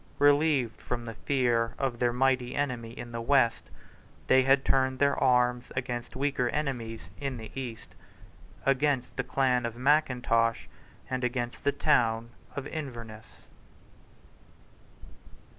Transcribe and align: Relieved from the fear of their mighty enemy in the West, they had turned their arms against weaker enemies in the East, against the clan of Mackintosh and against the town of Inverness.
Relieved 0.17 0.81
from 0.81 1.05
the 1.05 1.13
fear 1.13 1.75
of 1.77 1.99
their 1.99 2.11
mighty 2.11 2.55
enemy 2.55 2.89
in 2.97 3.11
the 3.11 3.21
West, 3.21 3.69
they 4.25 4.41
had 4.41 4.65
turned 4.65 4.97
their 4.97 5.15
arms 5.15 5.65
against 5.75 6.15
weaker 6.15 6.49
enemies 6.49 7.01
in 7.19 7.37
the 7.37 7.51
East, 7.53 7.93
against 8.65 9.15
the 9.15 9.23
clan 9.23 9.63
of 9.63 9.77
Mackintosh 9.77 10.67
and 11.07 11.23
against 11.23 11.63
the 11.63 11.71
town 11.71 12.31
of 12.55 12.65
Inverness. 12.65 13.41